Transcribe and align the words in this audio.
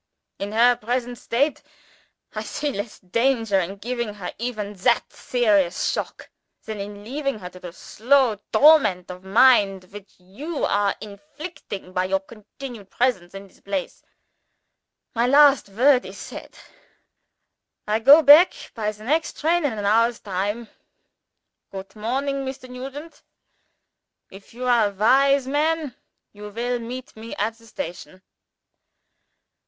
In 0.39 0.53
her 0.53 0.75
present 0.77 1.19
state, 1.19 1.61
I 2.33 2.41
see 2.41 2.71
less 2.71 2.97
danger 2.97 3.59
in 3.59 3.75
giving 3.75 4.15
her 4.15 4.33
even 4.39 4.73
that 4.77 5.13
serious 5.13 5.91
shock 5.91 6.31
than 6.65 6.79
in 6.79 7.03
leaving 7.03 7.37
her 7.37 7.51
to 7.51 7.59
the 7.59 7.71
slow 7.71 8.37
torment 8.51 9.11
of 9.11 9.23
mind 9.23 9.83
which 9.93 10.15
you 10.17 10.65
are 10.65 10.95
inflicting 11.01 11.93
by 11.93 12.05
your 12.05 12.19
continued 12.19 12.89
presence 12.89 13.35
in 13.35 13.47
this 13.47 13.59
place. 13.59 14.01
My 15.13 15.27
last 15.27 15.69
word 15.69 16.03
is 16.03 16.17
said. 16.17 16.57
I 17.87 17.99
go 17.99 18.23
back 18.23 18.71
by 18.73 18.91
the 18.91 19.03
next 19.03 19.39
train, 19.39 19.63
in 19.65 19.73
an 19.73 19.85
hour's 19.85 20.19
time. 20.19 20.67
Good 21.71 21.95
morning, 21.95 22.37
Mr. 22.43 22.67
Nugent. 22.67 23.21
If 24.31 24.51
you 24.51 24.65
are 24.65 24.87
a 24.87 24.91
wise 24.95 25.45
man, 25.47 25.95
you 26.33 26.49
will 26.49 26.79
meet 26.79 27.15
me 27.15 27.35
at 27.35 27.59
the 27.59 27.67
station." 27.67 28.23